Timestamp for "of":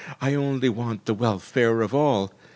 1.83-1.93